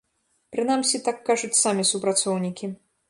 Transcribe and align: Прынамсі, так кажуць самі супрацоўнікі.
Прынамсі, 0.55 1.01
так 1.09 1.21
кажуць 1.29 1.53
самі 1.63 1.83
супрацоўнікі. 1.91 2.73